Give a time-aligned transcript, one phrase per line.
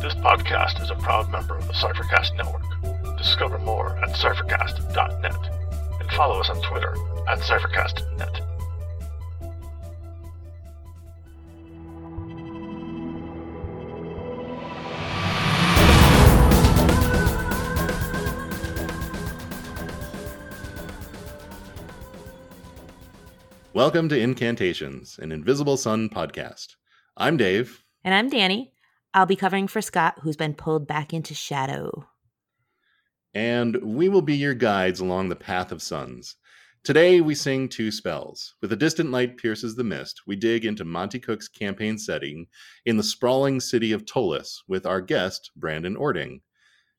[0.00, 3.18] This podcast is a proud member of the Cyphercast Network.
[3.18, 6.96] Discover more at cyphercast.net and follow us on Twitter
[7.28, 8.40] at cyphercastnet.
[23.74, 26.76] Welcome to Incantations, an Invisible Sun podcast.
[27.18, 27.84] I'm Dave.
[28.02, 28.72] And I'm Danny.
[29.12, 32.06] I'll be covering for Scott, who's been pulled back into shadow.
[33.34, 36.36] And we will be your guides along the path of suns.
[36.84, 38.54] Today we sing two spells.
[38.62, 42.46] With a distant light pierces the mist, we dig into Monte Cook's campaign setting
[42.86, 46.40] in the sprawling city of Ptolus with our guest, Brandon Ording.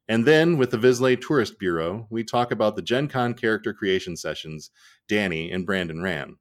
[0.07, 4.17] And then, with the Vislae Tourist Bureau, we talk about the Gen Con character creation
[4.17, 4.70] sessions
[5.07, 6.35] Danny and Brandon ran.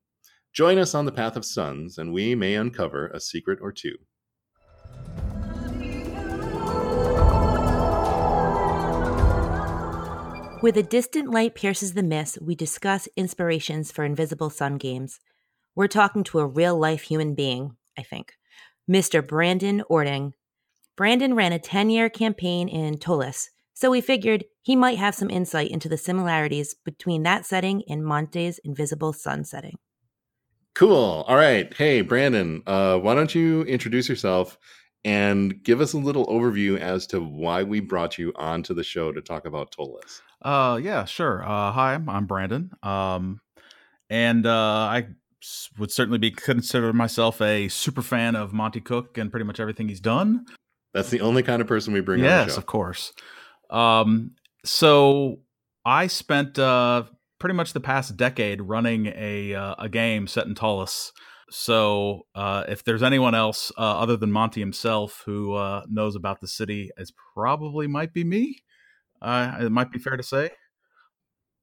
[0.53, 3.97] Join us on the path of suns, and we may uncover a secret or two.
[10.63, 15.19] With a distant light pierces the mist, we discuss inspirations for Invisible Sun games.
[15.75, 18.35] We're talking to a real life human being, I think,
[18.87, 19.27] Mr.
[19.27, 20.35] Brandon Ording.
[20.99, 25.31] Brandon ran a 10 year campaign in Ptolus, so we figured he might have some
[25.31, 29.79] insight into the similarities between that setting and Monte's Invisible Sun setting.
[30.75, 31.25] Cool.
[31.27, 31.73] All right.
[31.75, 34.59] Hey, Brandon, uh, why don't you introduce yourself
[35.07, 39.11] and give us a little overview as to why we brought you onto the show
[39.11, 40.21] to talk about Ptolus?
[40.43, 41.43] Uh, yeah, sure.
[41.43, 42.71] Uh, hi, I'm Brandon.
[42.83, 43.41] Um,
[44.09, 45.07] and uh, I
[45.79, 49.89] would certainly be consider myself a super fan of Monte Cook and pretty much everything
[49.89, 50.45] he's done.
[50.93, 52.21] That's the only kind of person we bring.
[52.21, 53.13] Yes, of course.
[53.71, 54.33] Um,
[54.65, 55.41] so
[55.85, 57.05] I spent uh,
[57.39, 61.13] pretty much the past decade running a uh, a game set in Ptolus.
[61.51, 66.41] So uh, if there's anyone else uh, other than Monte himself who uh, knows about
[66.41, 68.63] the city, it probably might be me.
[69.23, 70.51] Uh, it might be fair to say.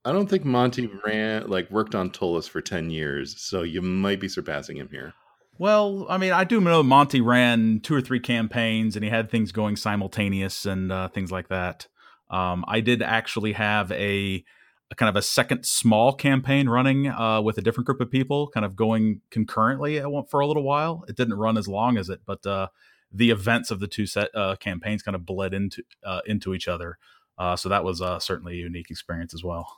[0.06, 4.20] I don't think Monte ran like worked on Ptolus for ten years, so you might
[4.20, 5.14] be surpassing him here.
[5.60, 9.30] Well, I mean, I do know Monte ran two or three campaigns, and he had
[9.30, 11.88] things going simultaneous and uh, things like that.
[12.30, 14.44] Um, I did actually have a
[14.90, 18.48] a kind of a second small campaign running uh, with a different group of people,
[18.48, 21.04] kind of going concurrently for a little while.
[21.08, 22.68] It didn't run as long as it, but uh,
[23.12, 26.68] the events of the two set uh, campaigns kind of bled into uh, into each
[26.68, 26.98] other.
[27.38, 29.78] Uh, so that was uh, certainly a unique experience as well.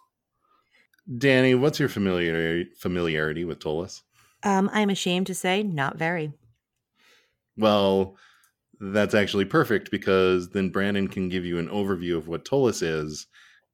[1.18, 4.04] Danny, what's your familiarity familiarity with Ptolus?
[4.44, 6.32] Um, I'm ashamed to say, not very.
[7.58, 8.16] Well,
[8.80, 13.28] that's actually perfect because then Brandon can give you an overview of what Ptolus is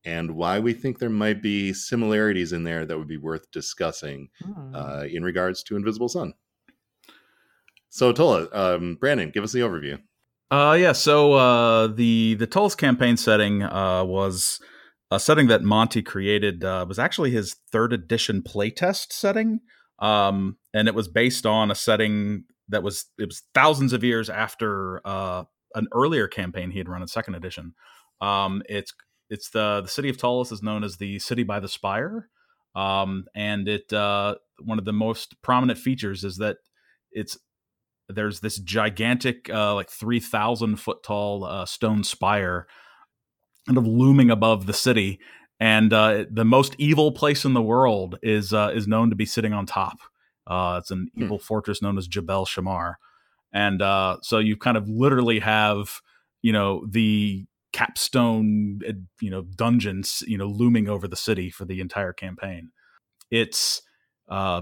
[0.05, 4.29] and why we think there might be similarities in there that would be worth discussing
[4.43, 4.73] hmm.
[4.73, 6.33] uh, in regards to Invisible Sun.
[7.89, 9.99] So, Ptolus, um, Brandon, give us the overview.
[10.51, 10.91] Uh, yeah.
[10.91, 14.59] So uh, the the Ptolus campaign setting uh, was
[15.11, 16.63] a setting that Monte created.
[16.63, 19.61] Uh, was actually his third edition playtest setting,
[19.99, 24.29] um, and it was based on a setting that was it was thousands of years
[24.29, 27.73] after uh, an earlier campaign he had run in second edition.
[28.21, 28.93] Um, it's
[29.29, 32.29] it's the the city of Ptolus is known as the city by the spire,
[32.75, 36.57] um, and it uh, one of the most prominent features is that
[37.11, 37.37] it's
[38.09, 42.67] there's this gigantic uh, like three thousand foot tall uh, stone spire,
[43.67, 45.19] kind of looming above the city,
[45.59, 49.25] and uh, the most evil place in the world is uh, is known to be
[49.25, 49.97] sitting on top.
[50.47, 51.23] Uh, it's an hmm.
[51.23, 52.97] evil fortress known as Jabel Shammar,
[53.53, 53.81] and
[54.23, 56.01] so you kind of literally have
[56.41, 58.79] you know the capstone
[59.19, 62.69] you know dungeons you know looming over the city for the entire campaign
[63.31, 63.81] it's
[64.29, 64.61] uh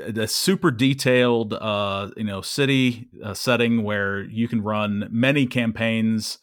[0.00, 6.38] a super detailed uh you know city uh, setting where you can run many campaigns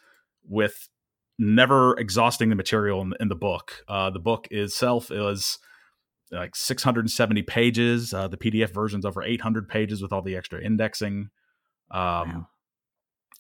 [0.48, 0.90] with
[1.38, 5.60] never exhausting the material in, in the book uh the book itself is
[6.32, 11.30] like 670 pages uh the pdf version's over 800 pages with all the extra indexing
[11.92, 12.48] um wow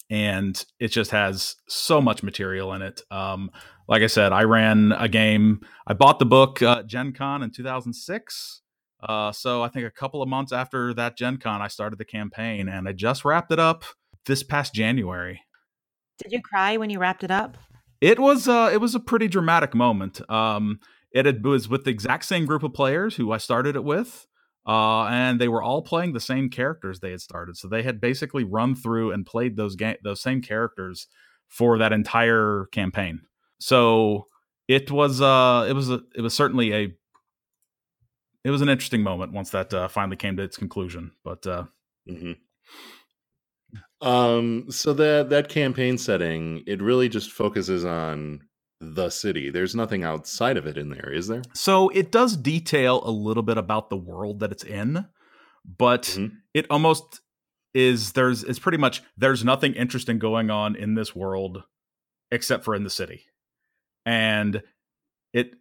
[0.09, 3.01] and it just has so much material in it.
[3.09, 3.49] Um,
[3.87, 5.61] like I said, I ran a game.
[5.87, 8.61] I bought the book uh, Gen Con in 2006.
[9.01, 12.05] Uh, so I think a couple of months after that Gen Con, I started the
[12.05, 13.83] campaign, and I just wrapped it up
[14.25, 15.41] this past January.
[16.23, 17.57] Did you cry when you wrapped it up?
[18.01, 20.27] It was uh, it was a pretty dramatic moment.
[20.29, 20.79] Um,
[21.11, 23.83] it, had, it was with the exact same group of players who I started it
[23.83, 24.27] with
[24.67, 27.55] uh, and they were all playing the same characters they had started.
[27.55, 31.07] So they had basically run through and played those game those same characters
[31.47, 33.21] for that entire campaign.
[33.59, 34.27] So
[34.67, 36.93] it was uh it was a, it was certainly a
[38.45, 41.11] it was an interesting moment once that uh, finally came to its conclusion.
[41.23, 41.65] But uh,
[42.09, 42.33] mm-hmm.
[44.07, 48.41] Um, so that that campaign setting, it really just focuses on
[48.79, 49.49] the city.
[49.49, 51.41] There's nothing outside of it in there, is there?
[51.53, 55.07] So it does detail a little bit about the world that it's in,
[55.65, 56.33] but Mhm.
[56.53, 57.21] it almost
[57.73, 61.63] is there's it's pretty much there's nothing interesting going on in this world
[62.31, 63.25] except for in the city.
[64.05, 64.61] And
[65.33, 65.55] it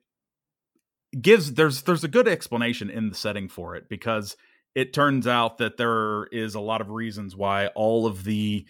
[1.22, 4.36] gives there's there's a good explanation in the setting for it because
[4.74, 8.66] it turns out that there is a lot of reasons why all of the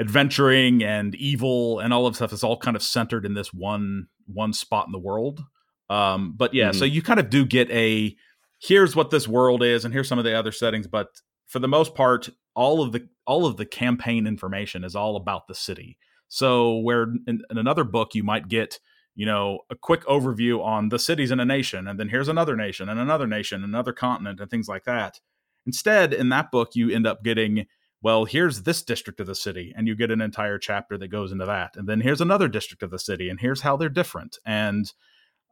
[0.00, 4.06] adventuring and evil and all of stuff is all kind of centered in this one
[4.26, 5.44] one spot in the world.
[5.90, 8.16] Um, but yeah, so you kind of do get a
[8.60, 10.86] here's what this world is, and here's some of the other settings.
[10.86, 11.08] But
[11.46, 15.46] for the most part, all of the all of the campaign information is all about
[15.46, 15.98] the city.
[16.28, 18.80] So where in, in another book you might get
[19.14, 22.56] you know a quick overview on the cities in a nation, and then here's another
[22.56, 25.20] nation and another nation, another continent, and things like that.
[25.66, 27.66] Instead, in that book, you end up getting
[28.04, 31.32] well, here's this district of the city, and you get an entire chapter that goes
[31.32, 31.74] into that.
[31.74, 34.36] And then here's another district of the city, and here's how they're different.
[34.44, 34.92] And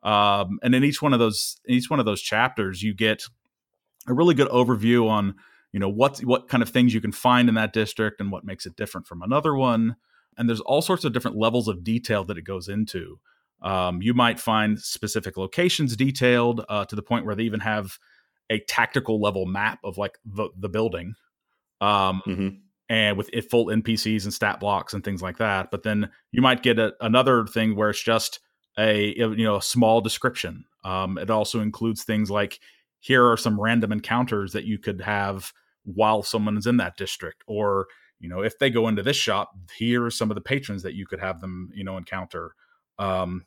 [0.02, 3.22] um, and in each one of those in each one of those chapters, you get
[4.06, 5.34] a really good overview on
[5.72, 8.44] you know what what kind of things you can find in that district and what
[8.44, 9.96] makes it different from another one.
[10.36, 13.18] And there's all sorts of different levels of detail that it goes into.
[13.62, 17.96] Um, you might find specific locations detailed uh, to the point where they even have
[18.50, 21.14] a tactical level map of like the the building
[21.80, 22.58] um, Mhm.
[22.88, 25.70] and with it full NPCs and stat blocks and things like that.
[25.70, 28.40] But then you might get a, another thing where it's just
[28.78, 30.64] a you know a small description.
[30.84, 32.58] Um, it also includes things like
[33.00, 35.52] here are some random encounters that you could have
[35.84, 37.86] while someone is in that district, or
[38.20, 40.94] you know if they go into this shop, here are some of the patrons that
[40.94, 42.54] you could have them you know encounter.
[42.98, 43.44] Um,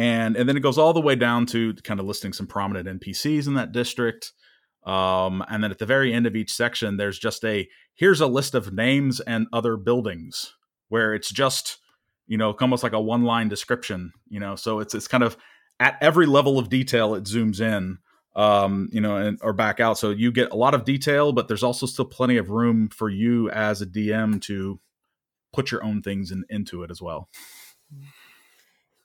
[0.00, 3.00] and and then it goes all the way down to kind of listing some prominent
[3.00, 4.32] NPCs in that district.
[4.86, 8.26] Um, and then at the very end of each section, there's just a here's a
[8.26, 10.54] list of names and other buildings
[10.88, 11.76] where it's just
[12.26, 14.12] you know almost like a one line description.
[14.30, 15.36] You know, so it's it's kind of
[15.78, 17.98] at every level of detail it zooms in.
[18.34, 19.98] Um, you know, and or back out.
[19.98, 23.10] So you get a lot of detail, but there's also still plenty of room for
[23.10, 24.80] you as a DM to
[25.52, 27.28] put your own things in, into it as well.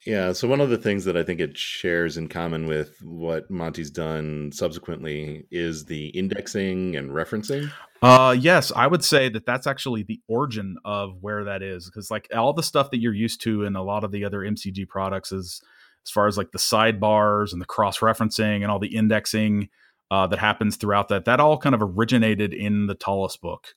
[0.06, 3.50] Yeah, so one of the things that I think it shares in common with what
[3.50, 7.72] Monte's done subsequently is the indexing and referencing.
[8.04, 12.12] Uh, yes, I would say that that's actually the origin of where that is because
[12.12, 14.88] like all the stuff that you're used to in a lot of the other MCG
[14.88, 15.60] products is
[16.06, 19.70] as far as like the sidebars and the cross referencing and all the indexing
[20.12, 21.26] uh, that happens throughout that.
[21.26, 23.70] That all kind of originated in the Ptolus book.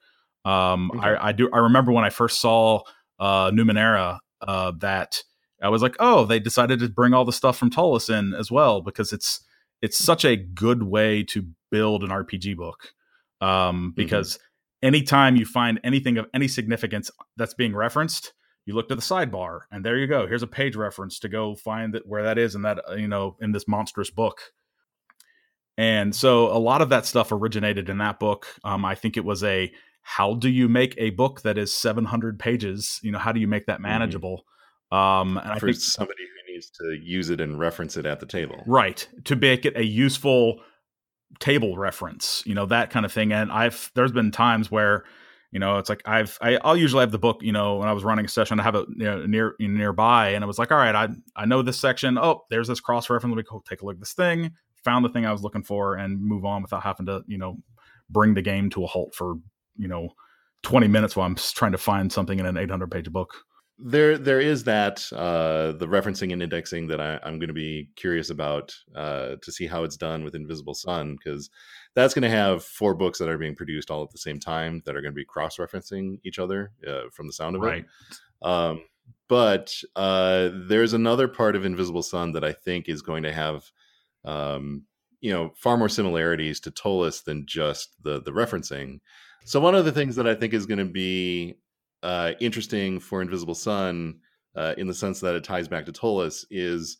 [0.44, 1.06] Um, Okay.
[1.06, 1.48] I, I do.
[1.52, 2.82] I remember when I first saw
[3.18, 5.22] uh, Numenera uh, that
[5.60, 8.50] I was like, oh, they decided to bring all the stuff from Ptolus in as
[8.50, 9.40] well because it's
[9.82, 12.92] it's such a good way to build an RPG book.
[13.40, 14.38] Um, because
[14.82, 18.32] anytime you find anything of any significance that's being referenced,
[18.66, 20.26] you look to the sidebar and there you go.
[20.26, 23.08] Here's a page reference to go find that where that is in that uh, you
[23.08, 24.40] know in this monstrous book.
[25.76, 28.46] And so a lot of that stuff originated in that book.
[28.64, 29.72] Um, I think it was a
[30.02, 32.98] how do you make a book that is 700 pages?
[33.02, 34.44] You know, how do you make that manageable?
[34.90, 38.20] Um, and I for think somebody who needs to use it and reference it at
[38.20, 38.62] the table.
[38.66, 40.60] right to make it a useful
[41.40, 43.32] table reference you know that kind of thing.
[43.32, 45.04] And i've there's been times where
[45.52, 47.92] you know it's like i've I, i'll usually have the book you know when i
[47.92, 50.72] was running a session i have it you know, near nearby and it was like
[50.72, 52.18] all right i i know this section.
[52.18, 54.52] Oh there's this cross reference let me go take a look at this thing.
[54.84, 57.56] Found the thing i was looking for and move on without having to you know
[58.10, 59.34] bring the game to a halt for
[59.76, 60.08] you know
[60.62, 63.34] 20 minutes while i'm trying to find something in an 800 page book
[63.80, 67.90] There, there is that uh, the referencing and indexing that I, I'm going to be
[67.94, 71.48] curious about uh, to see how it's done with Invisible Sun because
[71.94, 74.82] that's going to have four books that are being produced all at the same time
[74.84, 78.46] that are going to be cross-referencing each other uh, from the sound of right it.
[78.46, 78.82] Um,
[79.28, 83.70] but uh, there's another part of Invisible Sun that I think is going to have,
[84.24, 84.84] um,
[85.20, 89.00] you know, far more similarities to Ptolus than just the the referencing.
[89.44, 91.58] So one of the things that I think is going to be
[92.02, 94.20] uh, interesting for Invisible Sun,
[94.56, 96.98] uh, in the sense that it ties back to Ptolus, is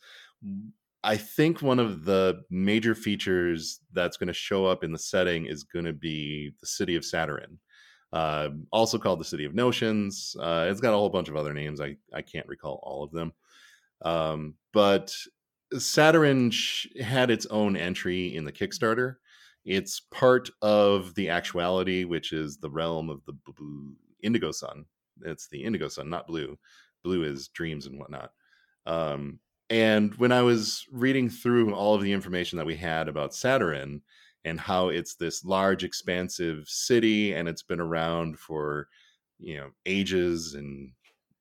[1.04, 5.46] I think one of the major features that's going to show up in the setting
[5.46, 7.58] is going to be the city of Satyrine,
[8.12, 10.36] uh, also called the city of Notions.
[10.40, 11.80] Uh, it's got a whole bunch of other names.
[11.80, 13.32] I I can't recall all of them,
[14.02, 15.14] um, but
[15.76, 19.16] Satyrine sh- had its own entry in the Kickstarter.
[19.64, 23.36] It's part of the actuality, which is the realm of the
[24.22, 24.84] indigo sun.
[25.22, 26.58] It's the indigo sun, not blue.
[27.04, 28.30] Blue is dreams and whatnot.
[28.86, 33.34] Um, and when I was reading through all of the information that we had about
[33.34, 34.02] Satyrine,
[34.44, 38.88] and how it's this large, expansive city, and it's been around for
[39.38, 40.92] you know ages and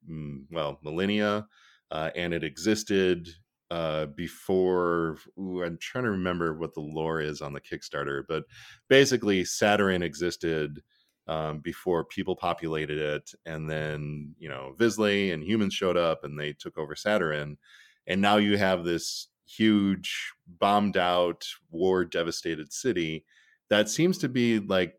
[0.08, 1.46] mm, well millennia,
[1.90, 3.28] uh, and it existed
[3.70, 5.16] uh, before.
[5.38, 8.44] Ooh, I'm trying to remember what the lore is on the Kickstarter, but
[8.88, 10.82] basically, Satyrine existed.
[11.28, 16.38] Um, before people populated it, and then you know Vislae and humans showed up, and
[16.38, 17.58] they took over Satyrine,
[18.06, 23.24] and now you have this huge bombed out war devastated city
[23.70, 24.94] that seems to be like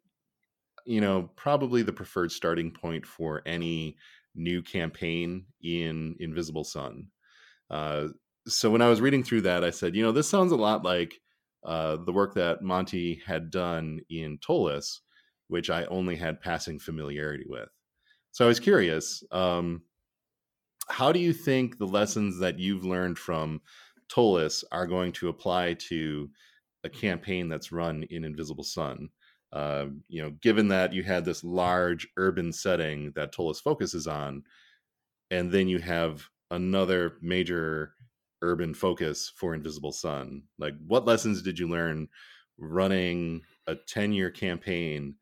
[0.86, 3.96] you know probably the preferred starting point for any
[4.36, 7.08] new campaign in invisible sun.
[7.70, 8.08] Uh,
[8.48, 10.84] so when i was reading through that i said you know this sounds a lot
[10.84, 11.20] like
[11.64, 15.02] uh, the work that Monte had done in Ptolus,
[15.50, 17.70] which i only had passing familiarity with
[18.32, 19.82] so i was curious um,
[20.90, 23.62] how do you think the lessons that you've learned from
[24.10, 26.30] Ptolus are going to apply to
[26.84, 29.10] a campaign that's run in Invisible Sun.
[29.52, 34.44] Uh, you know, given that you had this large urban setting that Ptolus focuses on,
[35.32, 37.94] and then you have another major
[38.42, 40.44] urban focus for Invisible Sun.
[40.58, 42.08] Like, what lessons did you learn
[42.58, 45.16] running a 10 year campaign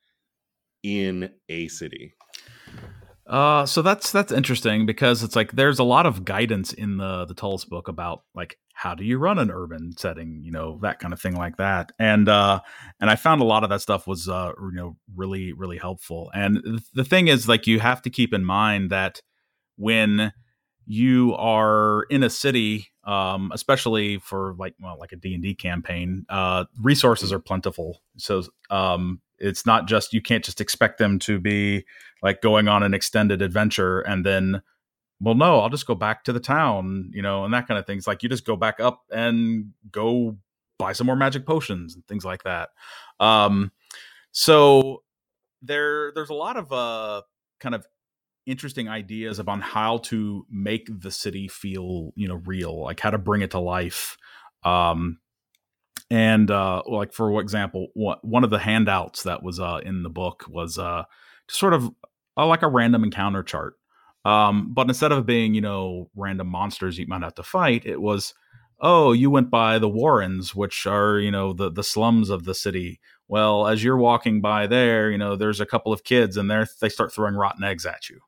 [0.88, 2.13] in a city?
[3.27, 7.25] Uh, so that's that's interesting because it's like there's a lot of guidance in the
[7.25, 11.00] the Ptolus book about like how do you run an urban setting, you know, that
[11.00, 11.91] kind of thing like that.
[12.00, 12.62] And uh
[13.01, 16.32] and I found a lot of that stuff was uh you know really really helpful.
[16.34, 19.22] And the thing is like you have to keep in mind that
[19.75, 20.32] when
[20.88, 26.65] you are in a city um, especially for like well like a d&d campaign uh,
[26.82, 28.01] resources are plentiful.
[28.17, 31.86] So um, it's not just you can't just expect them to be
[32.22, 34.62] like going on an extended adventure and then
[35.22, 37.86] well no i'll just go back to the town you know and that kind of
[37.86, 38.06] things.
[38.06, 40.38] Like you just go back up and go
[40.77, 42.70] buy some more magic potions and things like that.
[43.20, 43.72] Um
[44.32, 45.03] so
[45.62, 47.22] there there's a lot of uh
[47.60, 47.86] kind of
[48.48, 53.18] interesting ideas about how to make the city feel you know real like how to
[53.18, 54.18] bring it to life
[54.63, 55.20] um
[56.10, 60.46] and uh, like for example, one of the handouts that was uh, in the book
[60.48, 61.04] was uh,
[61.50, 61.89] sort of
[62.38, 63.74] uh, like a random encounter chart.
[64.24, 68.01] Um, but instead of being, you know, random monsters you might have to fight, it
[68.01, 68.34] was,
[68.80, 72.56] oh, you went by the Warrens, which are, you know, the the slums of the
[72.56, 73.00] city.
[73.27, 76.66] Well, as you're walking by there, you know, there's a couple of kids, and they
[76.80, 78.22] they start throwing rotten eggs at you.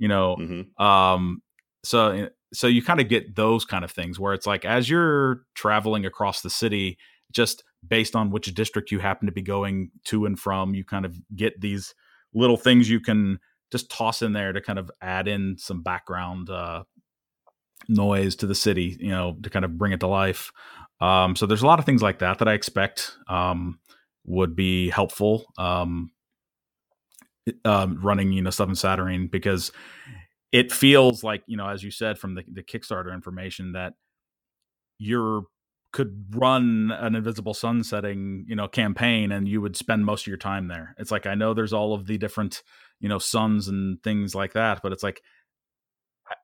[0.00, 0.82] You know, mm-hmm.
[0.82, 1.42] um,
[1.84, 5.42] so so you kind of get those kind of things where it's like as you're
[5.54, 6.98] traveling across the city
[7.32, 11.04] just based on which district you happen to be going to and from you kind
[11.04, 11.94] of get these
[12.34, 13.38] little things you can
[13.70, 16.82] just toss in there to kind of add in some background uh,
[17.88, 20.50] noise to the city you know to kind of bring it to life
[21.00, 23.78] um, so there's a lot of things like that that i expect um,
[24.24, 26.10] would be helpful um,
[27.64, 29.72] um running you know stuff in Satyrine because
[30.52, 33.94] it feels like you know as you said from the, the kickstarter information that
[34.98, 35.42] you're
[35.92, 40.28] could run an invisible sun setting you know campaign and you would spend most of
[40.28, 40.94] your time there.
[40.98, 42.62] It's like i know there's all of the different
[43.00, 45.22] you know suns and things like that but it's like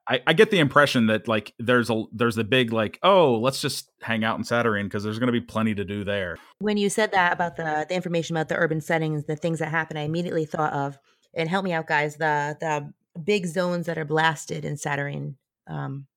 [0.07, 3.61] I, I get the impression that like there's a there's a big like oh let's
[3.61, 6.37] just hang out in Satyrine because there's going to be plenty to do there.
[6.59, 9.69] When you said that about the the information about the urban settings, the things that
[9.69, 10.97] happen, I immediately thought of
[11.33, 12.17] and help me out, guys.
[12.17, 15.35] The the big zones that are blasted in Satyrine.
[15.67, 16.07] Um,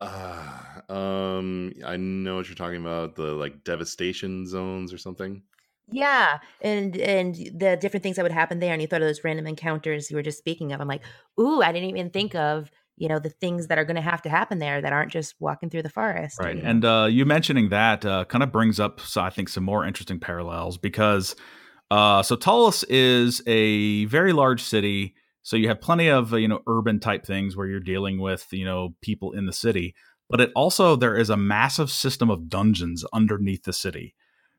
[0.00, 3.16] uh, um, I know what you're talking about.
[3.16, 5.42] The like devastation zones or something.
[5.92, 9.24] Yeah, and and the different things that would happen there, and you thought of those
[9.24, 10.80] random encounters you were just speaking of.
[10.80, 11.02] I'm like,
[11.38, 12.70] ooh, I didn't even think of
[13.00, 15.34] you know the things that are going to have to happen there that aren't just
[15.40, 16.38] walking through the forest.
[16.38, 16.68] Right, you know?
[16.68, 19.84] and uh, you mentioning that uh, kind of brings up, so I think, some more
[19.84, 21.34] interesting parallels because
[21.90, 26.48] uh, so Ptolus is a very large city so you have plenty of uh, you
[26.48, 29.94] know urban type things where you're dealing with you know people in the city,
[30.28, 34.14] but it also there is a massive system of dungeons underneath the city.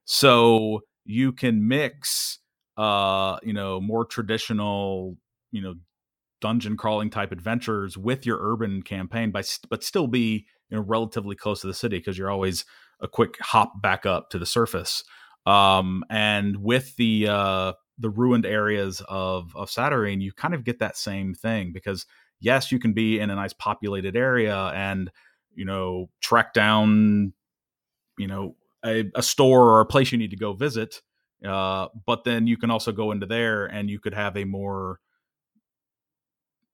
[0.06, 2.40] So you can mix
[2.78, 5.18] uh you know more traditional
[5.52, 5.76] you know
[6.42, 11.36] dungeon crawling type adventures with your urban campaign by but still be you know relatively
[11.36, 12.66] close to the city because you're always
[13.02, 15.04] a quick hop back up to the surface.
[15.46, 20.80] Um and with the uh the ruined areas of of Satyrine, you kind of get
[20.80, 22.06] that same thing because
[22.40, 25.12] yes, you can be in a nice populated area and
[25.54, 27.34] you know track down
[28.18, 28.56] you know
[28.86, 31.02] a, a store or a place you need to go visit,
[31.46, 35.00] uh, but then you can also go into there and you could have a more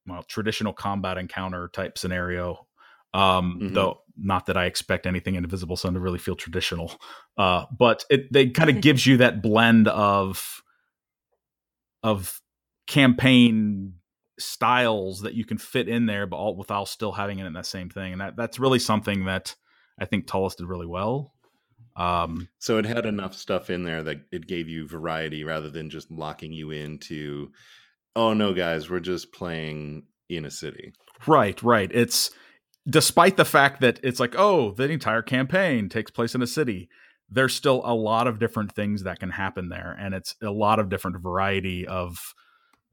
[0.08, 2.66] well traditional combat encounter type scenario.
[3.14, 3.74] Um, mm-hmm.
[3.74, 6.92] Though not that I expect anything in Invisible Sun to really feel traditional,
[7.36, 10.62] uh, but it they kind of gives you that blend of
[12.02, 12.40] of
[12.86, 13.94] campaign
[14.38, 17.66] styles that you can fit in there, but all without still having it in that
[17.66, 19.56] same thing, and that that's really something that
[19.98, 21.32] I think Ptolus did really well.
[21.96, 25.90] Um, so it had enough stuff in there that it gave you variety rather than
[25.90, 27.50] just locking you into,
[28.18, 30.92] oh no, guys, we're just playing in a city.
[31.26, 31.90] Right, right.
[31.94, 32.30] It's
[32.88, 36.88] despite the fact that it's like, oh, the entire campaign takes place in a city.
[37.30, 40.80] There's still a lot of different things that can happen there, and it's a lot
[40.80, 42.34] of different variety of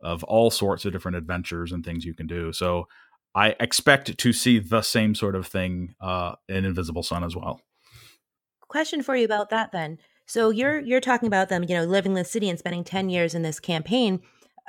[0.04, 2.54] of all sorts of different adventures and things you can do.
[2.54, 2.88] So
[3.34, 7.62] I expect to see the same sort of thing uh, in Invisible Sun as well.
[8.68, 9.98] Question for you about that then.
[10.28, 13.10] So you're you're talking about them, you know, living in the city and spending 10
[13.10, 14.22] years in this campaign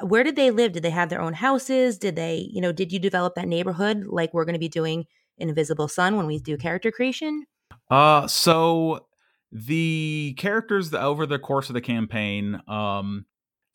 [0.02, 0.72] where did they live?
[0.72, 1.98] Did they have their own houses?
[1.98, 5.06] Did they, you know, did you develop that neighborhood like we're going to be doing
[5.38, 7.44] in Invisible Sun when we do character creation?
[7.90, 9.06] Uh, so
[9.52, 13.26] the characters over the course of the campaign, um,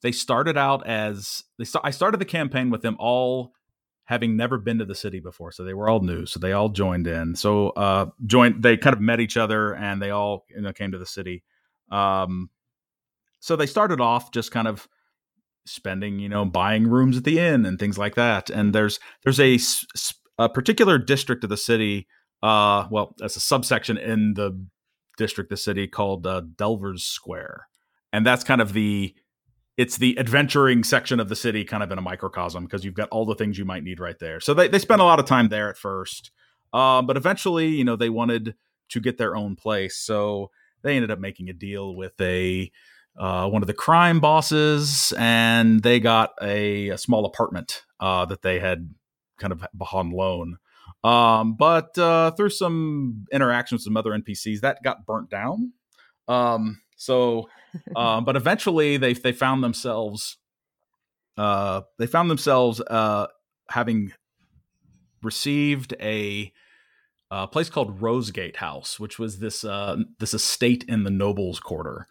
[0.01, 1.65] they started out as they.
[1.65, 3.53] St- I started the campaign with them all
[4.05, 6.25] having never been to the city before, so they were all new.
[6.25, 7.35] So they all joined in.
[7.35, 8.63] So uh, joined.
[8.63, 11.43] They kind of met each other, and they all you know came to the city.
[11.91, 12.49] Um,
[13.39, 14.87] so they started off just kind of
[15.65, 18.49] spending, you know, buying rooms at the inn and things like that.
[18.49, 19.59] And there's there's a,
[20.37, 22.07] a particular district of the city,
[22.41, 24.65] uh, well, that's a subsection in the
[25.17, 27.67] district, of the city called uh, Delvers Square,
[28.11, 29.13] and that's kind of the
[29.77, 33.09] it's the adventuring section of the city, kind of in a microcosm, because you've got
[33.09, 34.39] all the things you might need right there.
[34.39, 36.31] So they they spent a lot of time there at first,
[36.73, 38.55] uh, but eventually, you know, they wanted
[38.89, 40.49] to get their own place, so
[40.83, 42.71] they ended up making a deal with a
[43.17, 48.41] uh, one of the crime bosses, and they got a, a small apartment uh, that
[48.41, 48.93] they had
[49.39, 50.57] kind of on loan.
[51.03, 55.73] Um, but uh, through some interactions with some other NPCs, that got burnt down.
[56.27, 57.49] Um, so,
[57.95, 60.37] um, but eventually they they found themselves
[61.37, 63.27] uh, they found themselves uh,
[63.69, 64.13] having
[65.24, 66.51] received a,
[67.29, 72.07] a place called Rosegate House, which was this uh, this estate in the nobles' quarter.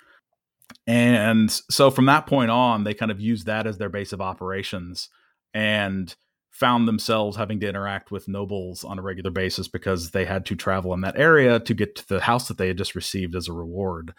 [0.87, 4.21] And so from that point on, they kind of used that as their base of
[4.21, 5.09] operations
[5.55, 6.15] and
[6.51, 10.57] found themselves having to interact with nobles on a regular basis because they had to
[10.57, 13.49] travel in that area to get to the house that they had just received as
[13.49, 14.13] a reward.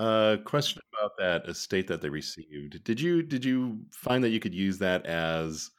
[0.00, 2.82] Uh, question about that estate that they received.
[2.82, 5.70] Did you did you find that you could use that as,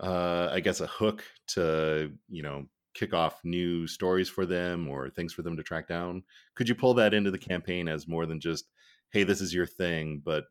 [0.00, 2.66] uh, I guess, a hook to you know
[2.98, 6.22] kick off new stories for them or things for them to track down?
[6.54, 8.64] Could you pull that into the campaign as more than just,
[9.12, 10.44] hey, this is your thing, but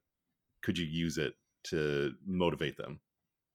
[0.63, 1.33] could you use it
[1.65, 2.99] to motivate them?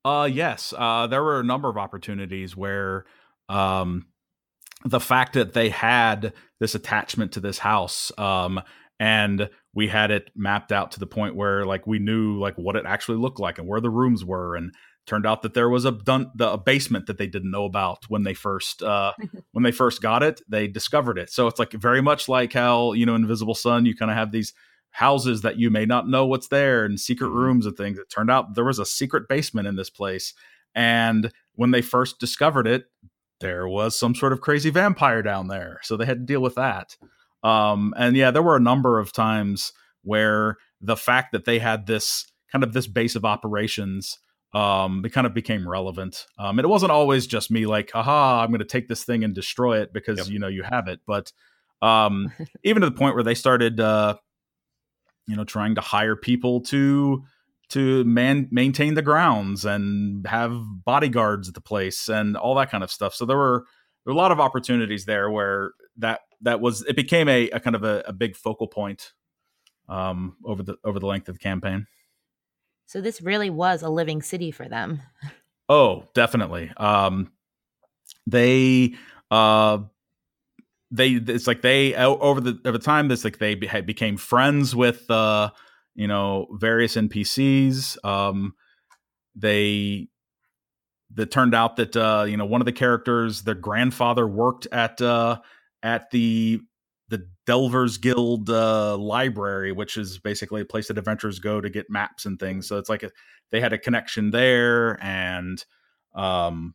[0.05, 0.75] Uh yes.
[0.77, 3.05] Uh there were a number of opportunities where
[3.49, 4.07] um
[4.85, 8.61] the fact that they had this attachment to this house um
[8.99, 12.77] and we had it mapped out to the point where like we knew like what
[12.77, 14.75] it actually looked like and where the rooms were and
[15.07, 18.05] turned out that there was a dun- the, a basement that they didn't know about
[18.09, 19.13] when they first uh,
[19.53, 20.41] when they first got it.
[20.49, 23.87] They discovered it, so it's like very much like how you know Invisible Sun.
[23.87, 24.53] You kind of have these
[24.91, 27.39] houses that you may not know what's there and secret mm-hmm.
[27.39, 27.99] rooms and things.
[27.99, 30.35] It turned out there was a secret basement in this place,
[30.75, 32.85] and when they first discovered it,
[33.41, 36.55] there was some sort of crazy vampire down there, so they had to deal with
[36.55, 36.97] that.
[37.43, 39.73] Um, and yeah, there were a number of times
[40.05, 44.19] where the fact that they had this kind of this base of operations
[44.55, 46.27] um, it kind of became relevant.
[46.39, 49.25] Um, and it wasn't always just me like, aha, I'm going to take this thing
[49.25, 50.29] and destroy it because yep.
[50.29, 51.01] you know you have it.
[51.07, 51.33] But
[51.81, 52.33] um,
[52.65, 54.17] even to the point where they started, uh,
[55.27, 57.25] you know, trying to hire people to
[57.71, 60.53] to man maintain the grounds and have
[60.85, 63.15] bodyguards at the place and all that kind of stuff.
[63.15, 63.65] So there were
[64.05, 67.61] there were a lot of opportunities there where that that was it became a, a
[67.61, 69.13] kind of a, a big focal point
[69.89, 71.87] um, over the over the length of the campaign.
[72.87, 75.03] So this really was a living city for them.
[75.69, 76.71] Oh, definitely.
[76.77, 77.33] Um,
[78.27, 78.95] they
[79.31, 79.79] uh,
[80.91, 85.51] they it's like they over the over time this like they became friends with uh,
[85.95, 88.05] you know various NPCs.
[88.05, 88.55] Um,
[89.35, 90.09] they
[91.15, 95.01] that turned out that uh, you know one of the characters, their grandfather worked at
[95.01, 95.41] uh,
[95.83, 96.61] at the
[97.13, 101.91] the Delvers Guild uh, library, which is basically a place that adventurers go to get
[101.91, 102.67] maps and things.
[102.67, 103.11] So it's like a,
[103.51, 105.63] they had a connection there, and
[106.15, 106.75] um,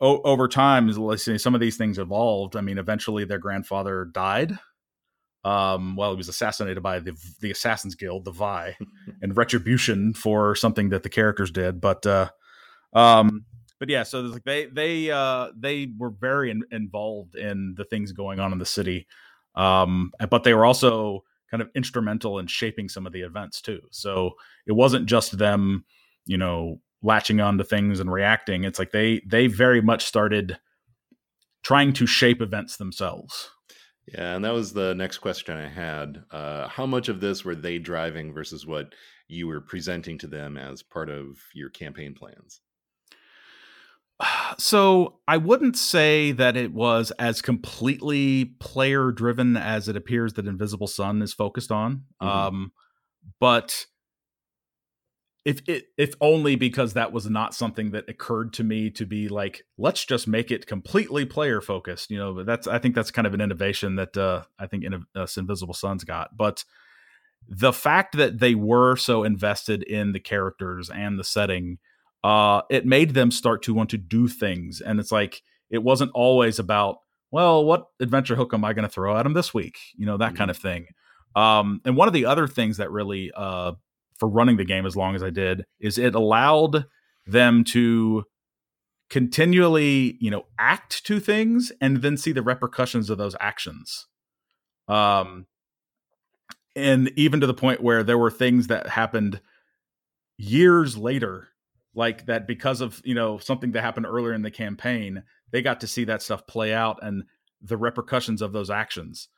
[0.00, 2.54] o- over time, let's say some of these things evolved.
[2.54, 4.56] I mean, eventually their grandfather died.
[5.42, 8.76] Um, well, he was assassinated by the the Assassins Guild, the Vai,
[9.22, 11.80] and retribution for something that the characters did.
[11.80, 12.30] But uh,
[12.92, 13.46] um,
[13.80, 18.12] but yeah, so like they they uh they were very in, involved in the things
[18.12, 19.08] going on in the city,
[19.54, 23.80] um, but they were also kind of instrumental in shaping some of the events too.
[23.90, 24.32] So
[24.66, 25.84] it wasn't just them,
[26.26, 28.64] you know, latching on to things and reacting.
[28.64, 30.58] It's like they they very much started
[31.62, 33.50] trying to shape events themselves.
[34.06, 36.24] Yeah, and that was the next question I had.
[36.30, 38.94] Uh, how much of this were they driving versus what
[39.28, 42.60] you were presenting to them as part of your campaign plans?
[44.58, 50.46] So I wouldn't say that it was as completely player driven as it appears that
[50.46, 52.04] Invisible Sun is focused on.
[52.20, 52.28] Mm-hmm.
[52.28, 52.72] Um,
[53.38, 53.86] but
[55.44, 59.28] if it if only because that was not something that occurred to me to be
[59.28, 63.26] like let's just make it completely player focused you know that's i think that's kind
[63.26, 66.64] of an innovation that uh i think in, uh, invisible suns got but
[67.48, 71.78] the fact that they were so invested in the characters and the setting
[72.24, 76.10] uh it made them start to want to do things and it's like it wasn't
[76.14, 76.98] always about
[77.30, 80.16] well what adventure hook am i going to throw at them this week you know
[80.16, 80.36] that mm-hmm.
[80.36, 80.86] kind of thing
[81.36, 83.72] um and one of the other things that really uh
[84.20, 86.84] for running the game as long as I did is it allowed
[87.26, 88.24] them to
[89.08, 94.06] continually, you know, act to things and then see the repercussions of those actions.
[94.86, 95.46] Um
[96.76, 99.40] and even to the point where there were things that happened
[100.36, 101.48] years later
[101.94, 105.80] like that because of, you know, something that happened earlier in the campaign, they got
[105.80, 107.24] to see that stuff play out and
[107.60, 109.28] the repercussions of those actions.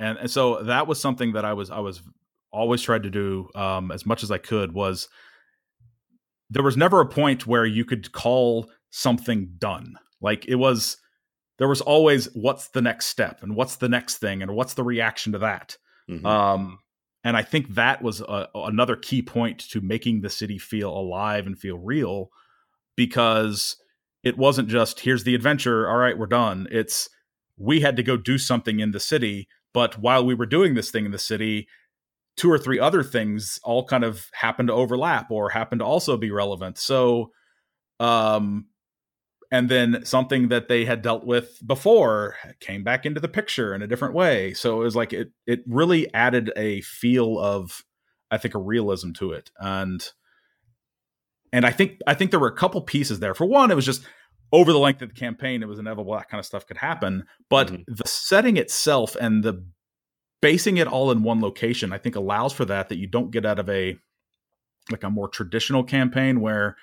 [0.00, 2.02] And, and so that was something that I was I was
[2.50, 5.08] always tried to do um, as much as I could was
[6.50, 9.96] there was never a point where you could call something done.
[10.20, 10.98] Like it was,
[11.58, 14.84] there was always what's the next step and what's the next thing and what's the
[14.84, 15.78] reaction to that.
[16.10, 16.26] Mm-hmm.
[16.26, 16.78] Um,
[17.24, 21.46] and I think that was a, another key point to making the city feel alive
[21.46, 22.30] and feel real
[22.96, 23.76] because
[24.22, 26.66] it wasn't just here's the adventure, all right, we're done.
[26.70, 27.08] It's
[27.56, 30.90] we had to go do something in the city, but while we were doing this
[30.90, 31.68] thing in the city,
[32.36, 36.16] two or three other things all kind of happen to overlap or happen to also
[36.16, 36.78] be relevant.
[36.78, 37.30] So,
[38.00, 38.66] um,
[39.52, 43.82] and then something that they had dealt with before came back into the picture in
[43.82, 44.54] a different way.
[44.54, 47.84] So it was like it it really added a feel of,
[48.30, 50.02] I think, a realism to it, and
[51.52, 53.34] and I think I think there were a couple pieces there.
[53.34, 54.02] For one, it was just
[54.52, 57.24] over the length of the campaign, it was inevitable that kind of stuff could happen.
[57.50, 57.82] But mm-hmm.
[57.86, 59.64] the setting itself and the
[60.40, 63.44] basing it all in one location, I think allows for that that you don't get
[63.44, 63.98] out of a
[64.90, 66.76] like a more traditional campaign where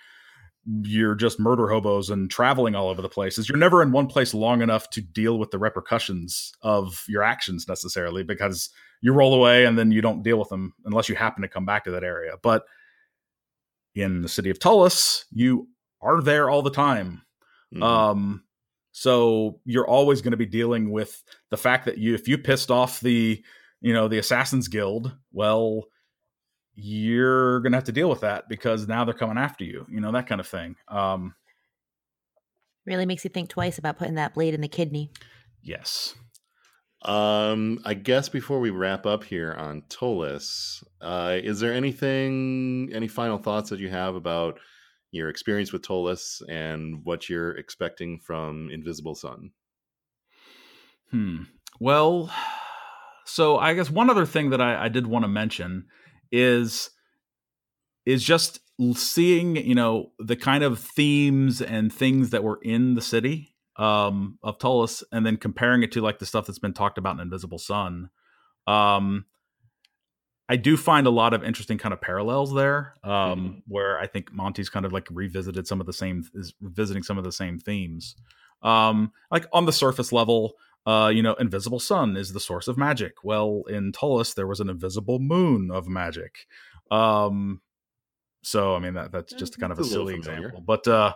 [0.65, 3.47] you're just murder hobos and traveling all over the places.
[3.47, 7.67] You're never in one place long enough to deal with the repercussions of your actions
[7.67, 8.69] necessarily because
[9.01, 11.65] you roll away and then you don't deal with them unless you happen to come
[11.65, 12.33] back to that area.
[12.41, 12.65] But
[13.95, 15.67] in the city of Ptolus, you
[16.01, 17.21] are there all the time.
[17.73, 17.83] Mm-hmm.
[17.83, 18.43] Um,
[18.91, 22.69] so you're always going to be dealing with the fact that you, if you pissed
[22.69, 23.43] off the,
[23.81, 25.85] you know, the Assassins Guild, well,
[26.81, 29.99] you're going to have to deal with that because now they're coming after you, you
[29.99, 30.75] know, that kind of thing.
[30.87, 31.35] Um,
[32.85, 35.11] really makes you think twice about putting that blade in the kidney.
[35.61, 36.15] Yes.
[37.03, 43.07] Um, I guess before we wrap up here on Ptolus, uh, is there anything, any
[43.07, 44.59] final thoughts that you have about
[45.11, 49.51] your experience with Ptolus and what you're expecting from Invisible Sun.
[51.11, 51.43] Hmm.
[51.79, 52.31] Well,
[53.25, 55.87] so I guess one other thing that I, I did want to mention
[56.31, 56.89] is
[58.05, 58.59] is just
[58.93, 64.37] seeing you know the kind of themes and things that were in the city um,
[64.43, 67.21] of Ptolus, and then comparing it to like the stuff that's been talked about in
[67.21, 68.09] Invisible Sun.
[68.67, 69.25] Um,
[70.49, 73.57] I do find a lot of interesting kind of parallels there, um, mm-hmm.
[73.67, 77.19] where I think Monte's kind of like revisited some of the same, is revisiting some
[77.19, 78.15] of the same themes.
[78.63, 80.55] Um, like on the surface level,
[80.89, 83.13] uh, you know, invisible sun is the source of magic.
[83.23, 86.47] Well, in Ptolus, there was an invisible moon of magic.
[86.89, 87.61] Um,
[88.41, 91.13] so I mean that that's just kind of a, a silly example, but uh,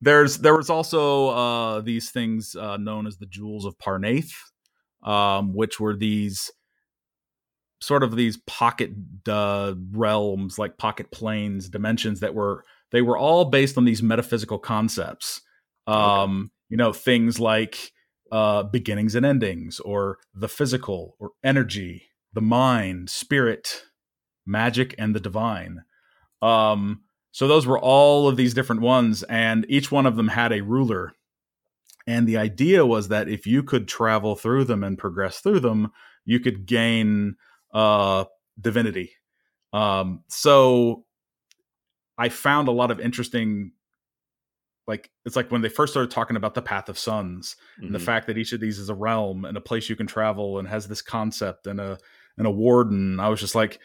[0.00, 4.30] there's there was also uh, these things uh, known as the jewels of Parnaith,
[5.02, 6.52] um, which were these
[7.80, 8.92] sort of these pocket
[9.28, 14.60] uh, realms, like pocket planes, dimensions that were they were all based on these metaphysical
[14.60, 15.40] concepts.
[15.88, 16.50] Um, okay.
[16.68, 17.92] You know, things like
[18.32, 23.84] uh, beginnings and endings, or the physical, or energy, the mind, spirit,
[24.44, 25.82] magic, and the divine.
[26.42, 30.52] Um, so those were all of these different ones, and each one of them had
[30.52, 31.12] a ruler.
[32.06, 35.92] And the idea was that if you could travel through them and progress through them,
[36.24, 37.36] you could gain
[37.74, 38.24] uh,
[38.60, 39.12] divinity.
[39.72, 41.04] Um, so
[42.16, 43.72] I found a lot of interesting
[44.86, 47.98] like it's like when they first started talking about the Path of Suns and the
[47.98, 48.02] Mhm.
[48.04, 50.68] fact that each of these is a realm and a place you can travel and
[50.68, 51.98] has this concept and a
[52.38, 53.18] and a warden.
[53.18, 53.80] I was just like,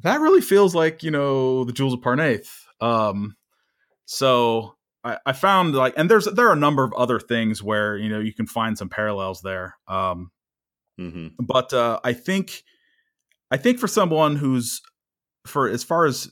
[0.00, 2.50] that really feels like you know the Jewels of Parnaith.
[2.80, 3.36] Um,
[4.04, 7.96] so I, I found like, and there's there are a number of other things where
[7.96, 9.76] you know you can find some parallels there.
[9.88, 10.30] Um,
[11.00, 11.32] Mhm.
[11.38, 12.62] but uh, I think
[13.50, 14.80] I think for someone who's
[15.46, 16.30] for as far as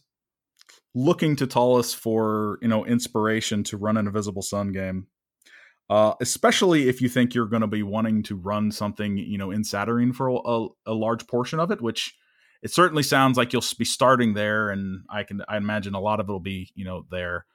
[0.94, 5.06] looking to Ptolus for you know inspiration to run an Invisible Sun game,
[5.88, 9.50] uh, especially if you think you're going to be wanting to run something you know
[9.50, 12.14] in Satyrine for a, a large portion of it, which
[12.62, 16.20] it certainly sounds like you'll be starting there, and I can I imagine a lot
[16.20, 17.46] of it will be you know there.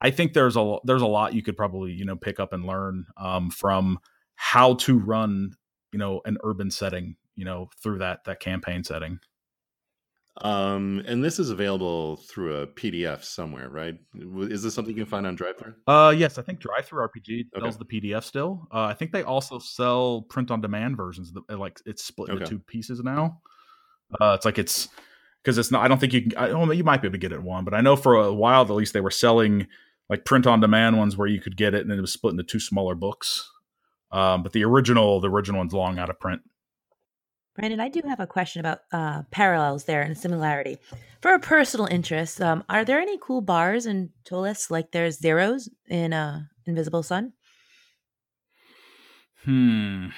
[0.00, 2.64] I think there's a there's a lot you could probably you know pick up and
[2.64, 3.98] learn um, from
[4.34, 5.52] how to run
[5.92, 9.18] you know an urban setting you know through that that campaign setting.
[10.42, 13.94] Um, and this is available through a PDF somewhere, right?
[14.14, 15.74] Is this something you can find on DriveThru?
[15.86, 17.60] Uh, yes, I think DriveThru RPG Okay.
[17.60, 18.68] sells the PDF still.
[18.72, 21.32] Uh, I think they also sell print on demand versions.
[21.32, 22.50] That, uh, like it's split into Okay.
[22.50, 23.40] two pieces now.
[24.20, 24.88] Uh, it's like it's
[25.42, 25.82] because it's not.
[25.84, 26.36] I don't think you can.
[26.36, 28.32] I, oh, you might be able to get it one, but I know for a
[28.32, 29.66] while at least they were selling
[30.10, 32.44] like print on demand ones where you could get it and it was split into
[32.44, 33.50] two smaller books.
[34.12, 36.42] Um, but the original, the original one's long out of print.
[37.56, 40.76] Brandon, I do have a question about uh, parallels there and similarity.
[41.22, 45.70] For a personal interest, um, are there any cool bars in Ptolus like there's zeros
[45.88, 47.32] in uh, Invisible Sun?
[49.44, 50.08] Hmm.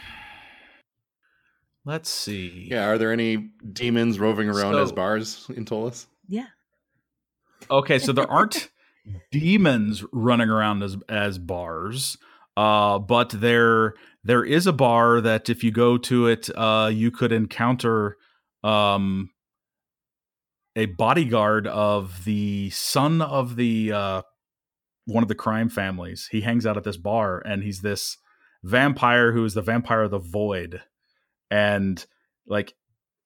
[1.85, 2.67] Let's see.
[2.71, 2.89] Yeah.
[2.89, 6.07] Are there any demons roving around as bars in Ptolus?
[6.27, 6.49] Yeah.
[7.71, 8.69] Okay, so there aren't
[9.31, 12.19] demons running around as as bars,
[12.59, 13.95] uh, but there
[14.25, 18.17] there is a bar that if you go to it, uh, you could encounter
[18.65, 19.31] um,
[20.75, 24.23] a bodyguard of the son of the uh,
[25.05, 26.29] one of the crime families.
[26.33, 28.19] He hangs out at this bar, and he's this
[28.65, 30.83] vampire who is the vampire of the void,
[31.53, 32.05] and
[32.49, 32.75] like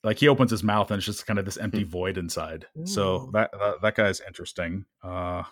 [0.04, 2.66] like he opens his mouth and it's just kind of this empty void inside.
[2.84, 3.30] So Ooh.
[3.32, 4.84] that, that that guy's interesting.
[5.02, 5.44] Uh,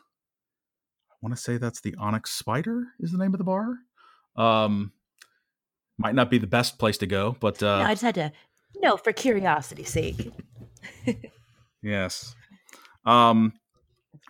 [1.23, 3.77] want to say that's the Onyx Spider is the name of the bar.
[4.37, 4.93] Um,
[5.99, 8.33] might not be the best place to go, but uh, no, I just had to,
[8.77, 10.31] no, for curiosity's sake.
[11.83, 12.35] Yes.
[13.05, 13.55] Um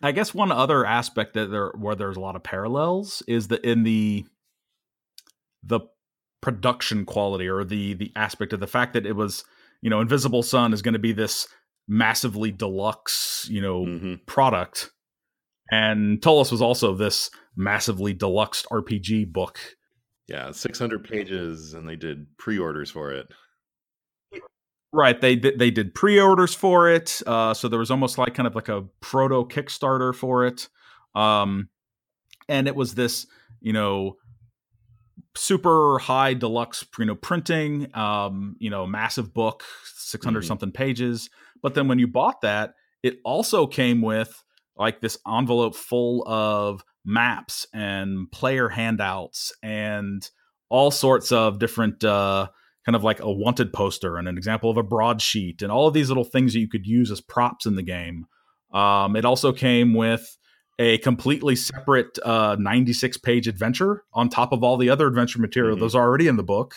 [0.03, 3.65] I guess one other aspect that there where there's a lot of parallels is that
[3.65, 4.25] in the
[5.63, 5.81] the
[6.41, 9.45] production quality or the the aspect of the fact that it was,
[9.83, 11.49] you know, Invisible Sun is going to be this
[11.89, 14.91] massively deluxe, you know, hmm product.
[15.71, 19.59] And Ptolus was also this massively deluxe RPG book.
[20.27, 23.27] Yeah, 600 pages, and they did pre-orders for it.
[24.93, 28.49] Right, they did they did pre-orders for it, uh, so there was almost like kind
[28.49, 30.69] of like a proto Kickstarter for it,
[31.15, 31.69] um,
[32.49, 33.29] and it was this
[33.61, 34.17] you know
[35.37, 39.63] super high deluxe you know printing, um, you know massive book,
[39.95, 40.49] six hundred Mhm.
[40.49, 41.31] something pages.
[41.63, 44.43] But then when you bought that, it also came with
[44.81, 50.29] like this envelope full of maps and player handouts and
[50.69, 52.03] all sorts of different.
[52.03, 52.49] Uh,
[52.87, 55.93] kind of like a wanted poster and an example of a broadsheet and all of
[55.93, 58.25] these little things that you could use as props in the game.
[58.73, 60.39] Um, it also came with
[60.79, 65.77] a completely separate uh, 96 page adventure on top of all the other adventure material
[65.77, 65.81] Mhm.
[65.81, 66.77] that's already in the book.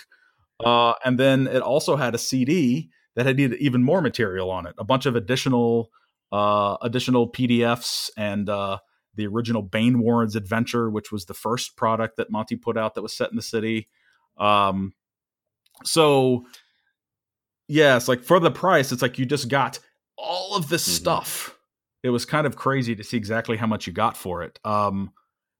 [0.63, 4.75] Uh, and then it also had a CD that had even more material on it,
[4.77, 5.89] a bunch of additional
[6.33, 8.79] uh, additional PDFs and uh,
[9.15, 13.13] the original Banewarrens Adventure, which was the first product that Monte put out that was
[13.15, 13.87] set in the city.
[14.37, 14.93] Um,
[15.83, 16.45] so
[17.67, 19.79] yes, like for the price, it's like you just got
[20.17, 20.91] all of this Mhm.
[20.91, 21.57] stuff.
[22.01, 24.59] It was kind of crazy to see exactly how much you got for it.
[24.65, 25.11] Um,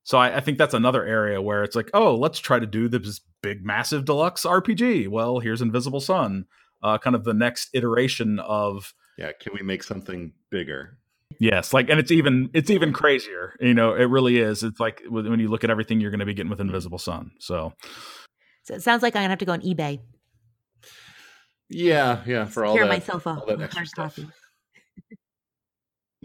[0.03, 2.89] so I, I think that's another area where it's like, oh, let's try to do
[2.89, 5.07] this big, massive deluxe RPG.
[5.07, 6.45] Well, here's Invisible Sun,
[6.81, 10.97] uh, kind of the next iteration of Yeah, can we make something bigger?
[11.39, 13.56] yes, like, and it's even it's even crazier.
[13.60, 14.63] You know, it really is.
[14.63, 16.97] It's like when when you look at everything you're going to be getting with Invisible
[16.99, 17.32] Sun.
[17.39, 17.73] So
[18.63, 19.99] So it sounds like I'm going to have to go on eBay.
[21.69, 24.15] Yeah, yeah, for all Secure that, myself a all that extra stuff.
[24.15, 24.28] copy.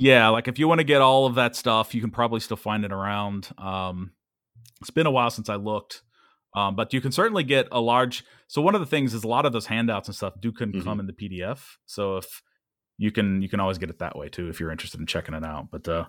[0.00, 2.56] Yeah, like if you want to get all of that stuff, you can probably still
[2.56, 3.48] find it around.
[3.58, 4.12] Um,
[4.80, 6.02] it's been a while since I looked,
[6.54, 8.24] um, but you can certainly get a large.
[8.46, 10.70] So one of the things is a lot of those handouts and stuff do can
[10.72, 10.84] Mhm.
[10.84, 11.78] come in the PDF.
[11.86, 12.42] So if
[12.98, 15.34] you can, you can always get it that way too if you're interested in checking
[15.34, 15.70] it out.
[15.70, 16.04] But uh,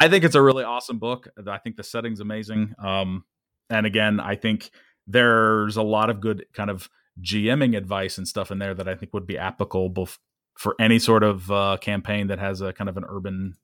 [0.00, 1.28] I think it's a really awesome book.
[1.46, 2.74] I think the setting's amazing.
[2.82, 3.24] Um,
[3.68, 4.70] and again, I think
[5.06, 6.88] there's a lot of good kind of
[7.20, 10.08] GMing advice and stuff in there that I think would be applicable
[10.56, 13.54] for any sort of uh, campaign that has a kind of an urban,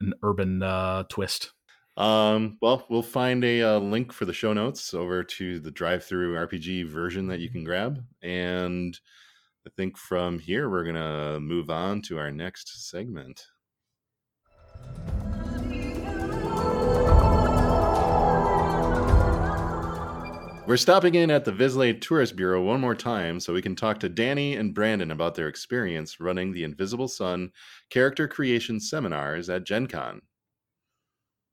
[0.00, 1.52] an urban uh, twist.
[1.96, 6.34] Um, well, we'll find a uh, link for the show notes over to the drive-through
[6.34, 8.98] RPG version that you can grab, and
[9.64, 13.46] I think from here we're gonna move on to our next segment.
[20.66, 24.00] We're stopping in at the Vislae Tourist Bureau one more time so we can talk
[24.00, 27.52] to Danny and Brandon about their experience running the Invisible Sun
[27.90, 30.22] character creation seminars at Gen Con.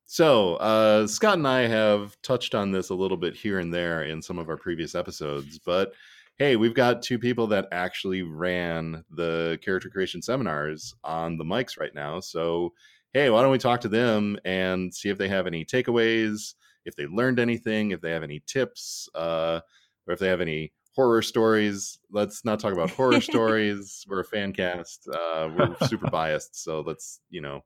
[0.06, 4.04] So, uh, Scott and I have touched on this a little bit here and there
[4.04, 5.94] in some of our previous episodes, but
[6.40, 11.78] hey, we've got two people that actually ran the character creation seminars on the mics
[11.78, 12.22] right now.
[12.22, 12.74] So,
[13.14, 16.96] hey, why don't we talk to them and see if they have any takeaways, if
[16.96, 19.60] they learned anything, if they have any tips, uh,
[20.08, 22.00] or if they have any horror stories.
[22.10, 24.06] Let's not talk about horror stories.
[24.08, 25.10] We're a fan cast.
[25.10, 26.64] Uh, we're super biased.
[26.64, 27.66] So let's, you know,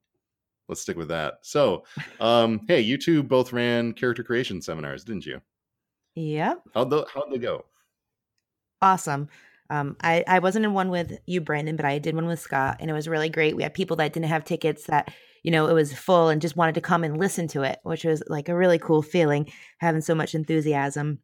[0.68, 1.36] let's stick with that.
[1.44, 1.84] So,
[2.20, 5.42] um, hey, you two both ran character creation seminars, didn't you?
[6.16, 6.64] Yep.
[6.74, 7.66] How'd, the, how'd they go?
[8.84, 9.30] Awesome.
[9.70, 12.78] Um, I, I wasn't in one with you, Brandon, but I did one with Scott,
[12.82, 13.56] and it was really great.
[13.56, 16.58] We had people that didn't have tickets that, you know, it was full and just
[16.58, 20.02] wanted to come and listen to it, which was like a really cool feeling, having
[20.02, 21.20] so much enthusiasm.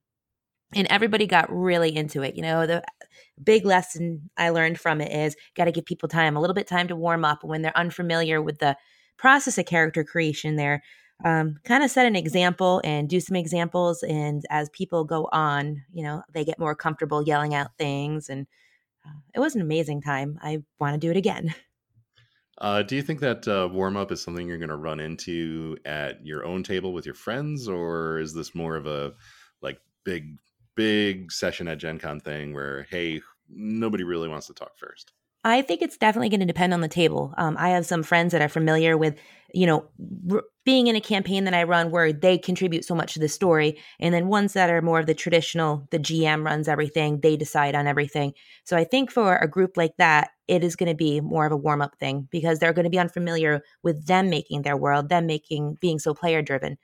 [0.74, 2.36] And everybody got really into it.
[2.38, 2.84] You know, the
[3.44, 6.68] big lesson I learned from it is got to give people time, a little bit
[6.68, 8.78] time to warm up when they're unfamiliar with the
[9.18, 10.82] process of character creation there
[11.26, 15.84] um, kind of set an example and do some examples and as people go on
[15.92, 18.48] you know they get more comfortable yelling out things and
[19.06, 20.40] uh, it was an amazing time.
[20.42, 21.54] I want to do it again.
[22.62, 25.78] Uh, do you think that uh, warm up is something you're going to run into
[25.86, 29.14] at your own table with your friends or is this more of a
[29.62, 30.38] like big
[30.76, 35.14] big session at gen con thing where hey nobody really wants to talk first
[35.50, 37.34] I think it's definitely going to depend on the table.
[37.38, 39.18] Um, I have some friends that are familiar with,
[39.54, 39.86] you know,
[40.32, 43.28] r- being in a campaign that I run where they contribute so much to the
[43.30, 47.38] story, and then ones that are more of the traditional, the GM runs everything, they
[47.38, 48.34] decide on everything.
[48.66, 51.52] So I think for a group like that, it is going to be more of
[51.52, 55.10] a warm up thing because they're going to be unfamiliar with them making their world,
[55.10, 56.78] them making being so player driven.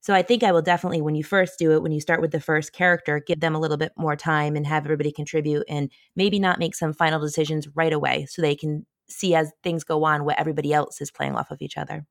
[0.00, 2.30] So I think I will definitely, when you first do it, when you start with
[2.30, 5.90] the first character, give them a little bit more time and have everybody contribute and
[6.14, 10.04] maybe not make some final decisions right away so they can see as things go
[10.04, 12.06] on what everybody else is playing off of each other.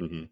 [0.00, 0.24] Mm-hmm.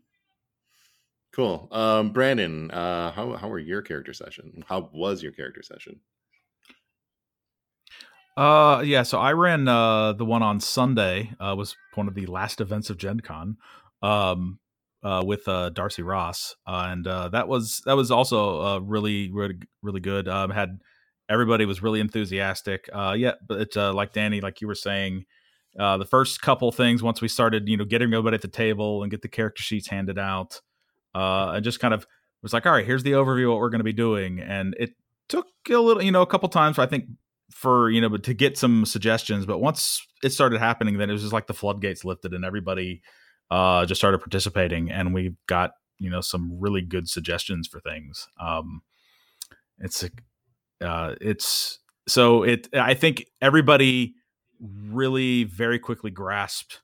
[1.35, 1.69] Cool.
[1.73, 4.63] Um, Brandon, uh, how, how were your character session?
[4.69, 6.01] How was your character session?
[8.37, 12.27] Uh, yeah, so I ran uh, the one on Sunday, uh, was one of the
[12.27, 13.57] last events of Gen Con.
[14.03, 14.59] Um,
[15.03, 19.31] uh, with uh, Darcy Ross, uh, and uh, that was that was also uh, really
[19.33, 20.29] really really good.
[20.29, 20.81] Um, had
[21.29, 22.89] everybody was really enthusiastic.
[22.93, 25.25] Uh, yeah, but like Danny, like you were saying,
[25.75, 29.11] the first couple things once we started, you know, getting everybody at the table and
[29.11, 30.61] get the character sheets handed out,
[31.15, 32.07] and just kind of
[32.43, 34.91] was like, all right, here's the overview what we're going to be doing, and it
[35.29, 37.07] took a little, you know, a couple times I think
[37.51, 39.47] for you know, but to get some suggestions.
[39.47, 43.03] But once it started happening, then it was just like the floodgates lifted and everybody
[43.53, 48.27] uh, just started participating, and we got you know some really good suggestions for things.
[48.41, 48.81] Um,
[49.79, 50.11] it's a,
[50.87, 52.67] uh, it's so it.
[52.73, 54.15] I think everybody
[54.59, 56.81] really very quickly grasped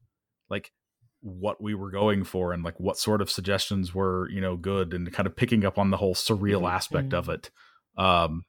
[0.51, 0.73] like
[1.21, 4.93] what we were going for and like what sort of suggestions were you know good
[4.93, 6.67] and kind of picking up on the whole surreal mm-hmm.
[6.67, 7.51] aspect of it
[7.97, 8.45] um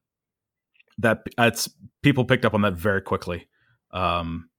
[0.97, 1.69] that it's
[2.01, 3.47] people picked up on that very quickly
[3.91, 4.49] um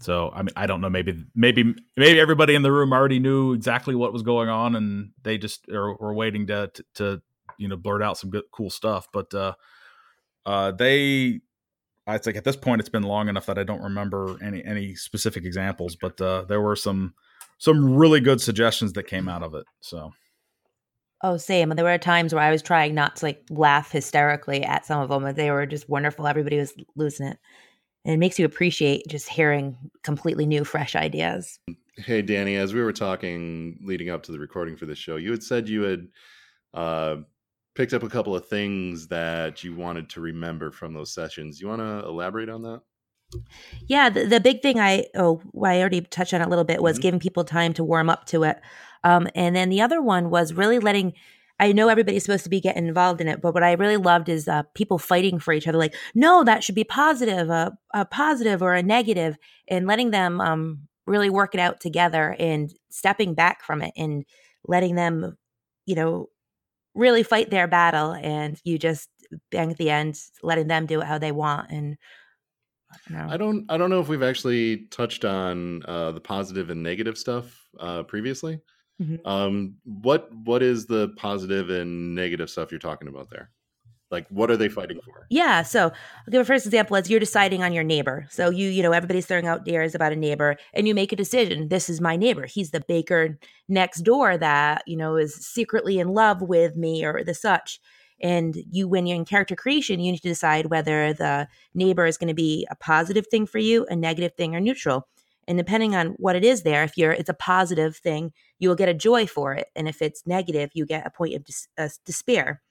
[0.00, 0.90] so I mean, I don't know.
[0.90, 5.10] Maybe, maybe, maybe everybody in the room already knew exactly what was going on, and
[5.22, 7.22] they just are, were waiting to, to, to
[7.58, 9.08] you know blurt out some good, cool stuff.
[9.12, 9.54] But uh,
[10.46, 11.40] uh, they,
[12.06, 14.94] I think at this point it's been long enough that I don't remember any any
[14.94, 15.96] specific examples.
[15.96, 17.14] But uh, there were some
[17.58, 19.64] some really good suggestions that came out of it.
[19.80, 20.12] So.
[21.24, 21.70] Oh, same.
[21.70, 25.08] There were times where I was trying not to like laugh hysterically at some of
[25.08, 26.28] them, but they were just wonderful.
[26.28, 27.38] Everybody was losing it
[28.08, 31.60] and it makes you appreciate just hearing completely new fresh ideas.
[31.98, 35.30] Hey danny as we were talking leading up to the recording for this show you
[35.30, 36.08] had said you had
[36.72, 37.16] uh,
[37.74, 41.60] picked up a couple of things that you wanted to remember from those sessions.
[41.60, 42.80] You want to elaborate on that?
[43.86, 46.96] Yeah the, the big thing i oh i already touched on a little bit was
[46.96, 47.02] mm-hmm.
[47.02, 48.58] giving people time to warm up to it.
[49.04, 51.12] Um, and then the other one was really letting
[51.60, 54.28] I know everybody's supposed to be getting involved in it, but what I really loved
[54.28, 55.78] is uh, people fighting for each other.
[55.78, 59.36] Like, no, that should be positive, a, a positive or a negative,
[59.68, 64.24] and letting them um, really work it out together and stepping back from it and
[64.66, 65.36] letting them,
[65.86, 66.26] you know,
[66.94, 68.12] really fight their battle.
[68.12, 69.08] And you just
[69.50, 71.70] bang at the end, letting them do it how they want.
[71.70, 71.96] And
[73.16, 77.18] I don't, I don't know if we've actually touched on uh, the positive and negative
[77.18, 78.60] stuff uh, previously.
[79.00, 79.20] Mhm.
[79.24, 83.50] Um, what what is the positive and negative stuff you're talking about there?
[84.10, 85.30] Like, what are they fighting for?
[85.30, 85.62] Yeah.
[85.62, 88.26] So I'll give a first example as you're deciding on your neighbor.
[88.30, 91.16] So you, you know, everybody's throwing out dares about a neighbor and you make a
[91.16, 91.68] decision.
[91.68, 92.46] This is my neighbor.
[92.46, 93.38] He's the baker
[93.68, 97.80] next door that, you know, is secretly in love with me or the such.
[98.20, 102.16] And you, when you're in character creation, you need to decide whether the neighbor is
[102.16, 105.06] going to be a positive thing for you, a negative thing, or neutral.
[105.46, 108.76] And depending on what it is there, if you're it's a positive thing, you will
[108.76, 109.68] get a joy for it.
[109.76, 112.62] And if it's negative, you get a point of dis- uh, despair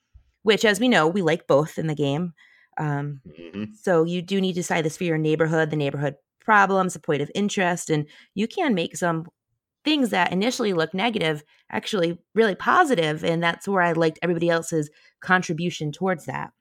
[0.44, 2.34] which, as we know, we like both in the game.
[2.78, 3.76] Um, Mhm.
[3.76, 7.22] so you do need to decide this for your neighborhood, the neighborhood problems, a point
[7.22, 9.28] of interest, and you can make some
[9.84, 14.90] things that initially look negative actually really positive, and that's where I liked everybody else's
[15.22, 16.52] contribution towards that.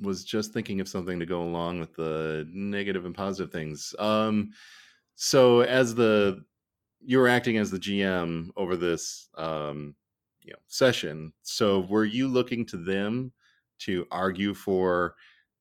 [0.00, 3.94] Was just thinking of something to go along with the negative and positive things.
[3.98, 4.50] Um,
[5.16, 6.44] so as the
[7.04, 9.94] you were acting as the GM over this um,
[10.42, 11.32] you know session.
[11.42, 13.32] So were you looking to them
[13.80, 15.14] to argue for,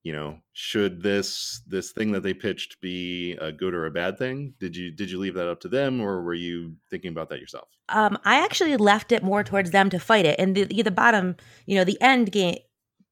[0.04, 4.18] you know, should this this thing that they pitched be a good or a bad
[4.18, 4.54] thing?
[4.60, 7.40] Did you did you leave that up to them, or were you thinking about that
[7.40, 7.70] yourself?
[7.90, 11.36] Um, I actually left it more towards them to fight it, and the the bottom,
[11.66, 12.58] you know, the end game.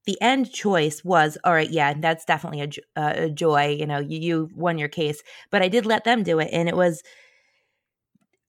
[0.06, 1.70] The end choice was all right.
[1.70, 3.76] Yeah, that's definitely a, uh, a joy.
[3.78, 6.70] You know, you, you won your case, but I did let them do it, and
[6.70, 7.02] it was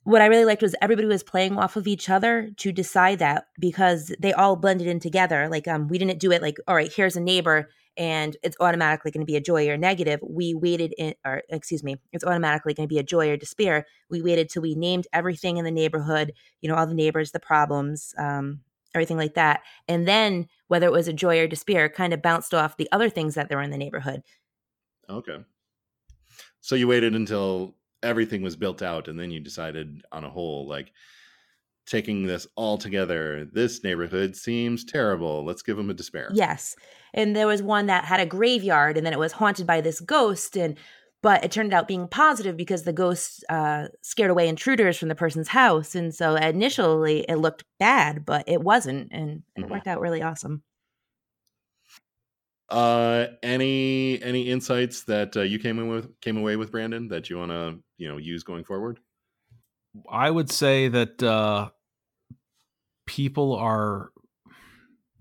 [0.04, 3.45] what I really liked was everybody was playing off of each other to decide that
[3.60, 5.47] because they all blended in together.
[5.49, 9.12] Like um, we didn't do it like, all right, here's a neighbor and it's automatically
[9.12, 10.20] going to be a joy or negative.
[10.24, 13.86] We waited in, or excuse me, it's automatically going to be a joy or despair.
[14.10, 17.39] We waited till we named everything in the neighborhood, you know, all the neighbors, the
[17.39, 18.62] problems, um,
[18.95, 19.62] everything like that.
[19.88, 23.10] And then whether it was a joy or despair kind of bounced off the other
[23.10, 24.24] things that there were in the neighborhood.
[25.10, 25.38] Okay.
[26.62, 30.68] So you waited until everything was built out and then you decided on a whole
[30.68, 30.91] like
[31.88, 36.76] taking this all together this neighborhood seems terrible let's give them a despair Yes.
[37.14, 39.99] And there was one that had a graveyard and then it was haunted by this
[39.99, 40.78] ghost and
[41.24, 45.14] but it turned out being positive because the ghost uh, scared away intruders from the
[45.16, 45.93] person's house.
[45.93, 49.10] And so initially it looked bad, but it wasn't.
[49.12, 49.70] And it Mhm.
[49.70, 50.64] worked out really awesome.
[52.72, 57.30] Uh any any insights that uh, you came in with came away with brandon that
[57.30, 59.00] you want to you know use going forward
[60.10, 61.70] I would say that uh,
[63.06, 64.12] people are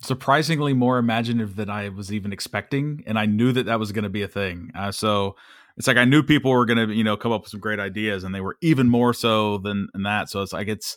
[0.03, 4.05] surprisingly more imaginative than I was even expecting, and I knew that that was going
[4.05, 4.71] to be a thing.
[4.75, 5.37] Uh, so
[5.77, 7.81] it's like I knew people were going to, you know, come up with some great
[7.81, 10.31] ideas, and they were even more so than, than that.
[10.31, 10.97] So it's like it's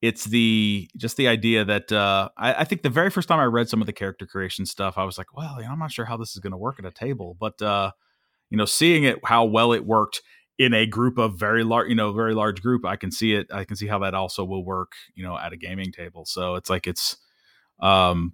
[0.00, 3.44] it's the just the idea that uh, I, I think the very first time I
[3.44, 5.92] read some of the character creation stuff, I was like, well, you know, I'm not
[5.92, 7.90] sure how this is going to work at a table, but uh,
[8.50, 10.22] you know, seeing it how well it worked
[10.58, 13.46] in a group of very large, you know, very large group, I can see it.
[13.52, 16.24] I can see how that also will work, you know, at a gaming table.
[16.26, 17.16] So it's like it's,
[17.80, 18.32] um,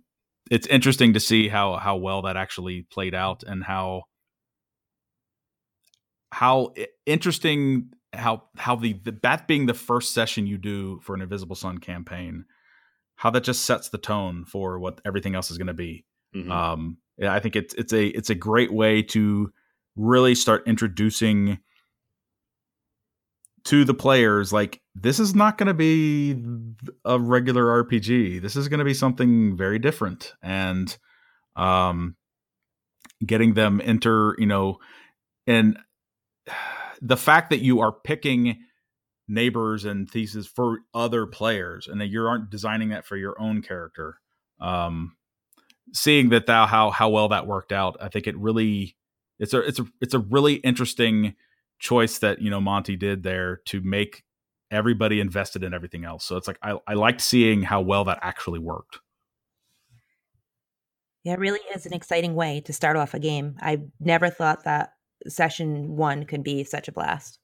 [0.51, 4.05] it's interesting to see how how well that actually played out and how
[6.33, 6.75] how
[7.07, 11.57] interesting how how the, the that being the first session you do for an Invisible
[11.57, 12.45] Sun campaign,
[13.17, 16.05] how that just sets the tone for what everything else is going to be.
[16.35, 16.51] Mhm.
[16.51, 19.53] Um, I think it's it's a it's a great way to
[19.97, 21.59] really start introducing
[23.65, 26.37] to the players like this is not going to be
[27.05, 28.43] a regular RPG.
[28.43, 30.97] This is going to be something very different, and
[31.57, 32.17] um,
[33.25, 34.79] getting them enter you know,
[35.47, 35.79] and
[37.05, 38.59] the fact that you are picking
[39.29, 43.63] neighbors and theses for other players and that you aren't designing that for your own
[43.63, 44.19] character
[44.61, 45.17] um
[45.93, 48.97] seeing that thou how how well that worked out i think it really
[49.39, 51.35] it's a it's a it's a really interesting
[51.79, 54.25] choice that you know Monte did there to make
[54.71, 58.19] everybody invested in everything else so it's like i, I liked seeing how well that
[58.23, 58.99] actually worked
[61.25, 63.57] Yeah, it really is an exciting way to start off a game.
[63.61, 64.94] I never thought that
[65.29, 67.39] session one could be such a blast.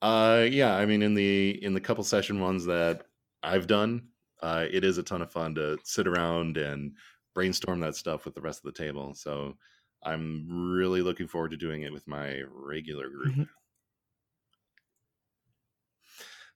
[0.00, 3.06] Uh, yeah, I mean, in the in the couple session ones that
[3.42, 4.08] I've done,
[4.42, 6.96] uh, it is a ton of fun to sit around and
[7.34, 9.14] brainstorm that stuff with the rest of the table.
[9.14, 9.56] So
[10.04, 13.34] I'm really looking forward to doing it with my regular group.
[13.34, 13.48] Mhm.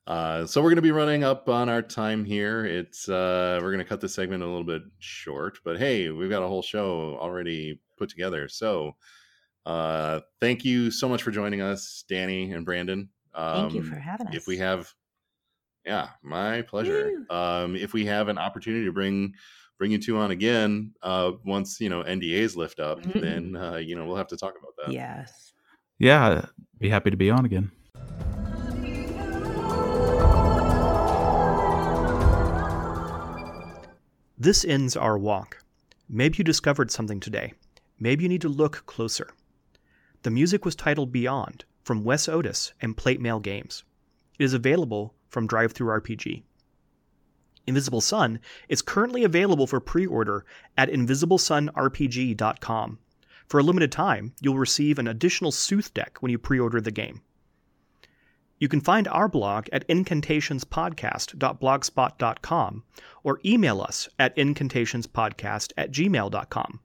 [0.07, 2.65] Uh, so we're going to be running up on our time here.
[2.65, 6.31] It's uh, we're going to cut this segment a little bit short, but hey, we've
[6.31, 8.49] got a whole show already put together.
[8.49, 8.97] So
[9.67, 13.09] uh, thank you so much for joining us, Danny and Brandon.
[13.35, 14.35] Um, Thank you for having us.
[14.35, 14.93] if we have
[15.85, 19.35] yeah my pleasure um if we have an opportunity to bring
[19.79, 23.21] bring you two on again uh once you know ndas lift up Mhm.
[23.21, 25.53] then uh you know we'll have to talk about that Yes.
[25.99, 26.45] yeah
[26.79, 27.73] be happy to be on again
[34.39, 35.63] This ends our walk.
[36.09, 37.55] Maybe you discovered something today.
[38.01, 39.31] Maybe you need to look closer.
[40.23, 43.83] The music was titled Beyond from Wes Otis and Plate Mail Games.
[44.39, 46.45] It is available from DriveThruRPG.
[47.67, 50.45] Invisible Sun is currently available for pre order
[50.77, 52.99] at invisiblesunrpg.com.
[53.47, 56.91] For a limited time, you'll receive an additional Sooth deck when you pre order the
[56.91, 57.21] game.
[58.59, 62.85] You can find our blog at incantationspodcast.blogspot.com
[63.25, 66.81] or email us at incantationspodcast at gmail.com.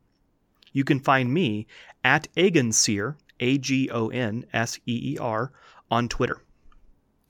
[0.74, 1.68] You can find me
[2.04, 5.52] at Agonseer, A G O N S E E R,
[5.90, 6.42] on Twitter.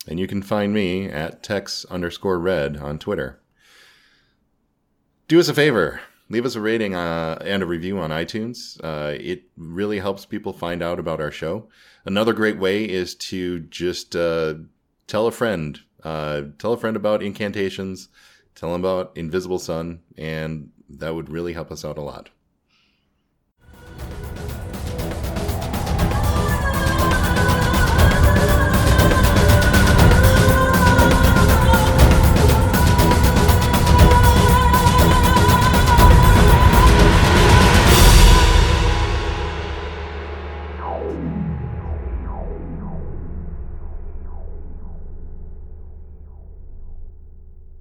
[0.07, 3.39] And you can find me at tex underscore red on Twitter.
[5.27, 5.99] Do us a favor.
[6.29, 8.79] Leave us a rating uh, and a review on iTunes.
[8.83, 11.67] Uh, it really helps people find out about our show.
[12.05, 14.55] Another great way is to just uh,
[15.07, 15.79] tell a friend.
[16.03, 18.09] Uh, tell a friend about incantations.
[18.55, 22.29] Tell them about Invisible Sun, and that would really help us out a lot.